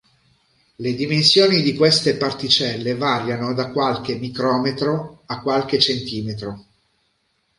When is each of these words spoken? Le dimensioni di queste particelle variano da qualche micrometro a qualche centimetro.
Le 0.77 0.95
dimensioni 0.95 1.61
di 1.61 1.75
queste 1.75 2.17
particelle 2.17 2.95
variano 2.95 3.53
da 3.53 3.69
qualche 3.69 4.15
micrometro 4.15 5.21
a 5.27 5.39
qualche 5.43 5.77
centimetro. 5.79 6.65